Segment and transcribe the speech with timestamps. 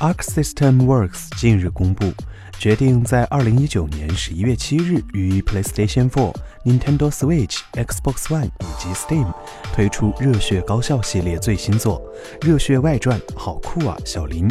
[0.00, 2.10] Arc System Works 近日公布，
[2.58, 6.34] 决定在二零一九年十一月七日于 PlayStation 4、
[6.64, 9.30] Nintendo Switch、Xbox One 以及 Steam
[9.74, 12.02] 推出《热血高校》系列最新作
[12.46, 14.48] 《热血外传》，好酷啊，小林！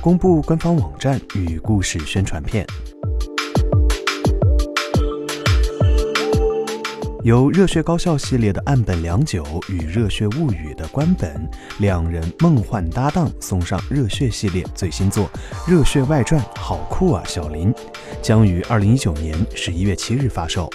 [0.00, 2.66] 公布官方网站与故事宣传片。
[7.24, 15.30] 由《热血高校》系列的岸本良久与《热血物语》的关本两人梦幻搭档，送上《热血》系列最新作
[15.70, 17.22] 《热血外传》，好酷啊！
[17.24, 17.72] 小林
[18.20, 20.68] 将于二零一九年十一月七日发售。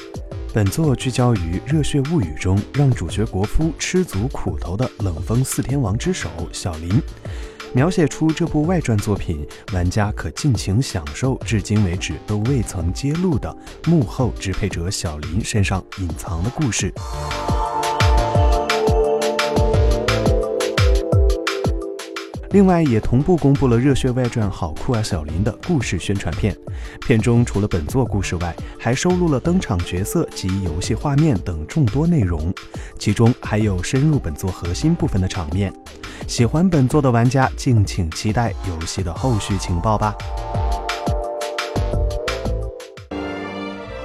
[0.54, 6.90] 本作聚焦于《热血物语》中让主角国夫吃足苦头的冷锋四天王之首小林。
[7.74, 16.92] 描写出这部外传作品，玩家可尽情享受至今为止都未曾揭露的幕后支配者小林身上隐藏的故事。
[22.52, 26.56] 另外，也同步公布了《热血外传》好酷啊小林的故事宣传片。
[27.02, 32.52] 片中除了本作故事外，还收录了登场角色及游戏画面等众多内容，
[32.98, 35.72] 其中还有深入本作核心部分的场面。
[36.28, 40.14] 喜欢本作的玩家，敬请期待游戏的后续情报吧。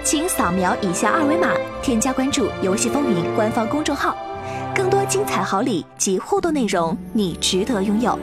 [0.05, 1.48] 请扫描以下二维码，
[1.83, 4.17] 添加关注“游戏风云”官方公众号，
[4.73, 8.17] 更多精彩好礼及互动内容，你值得拥有。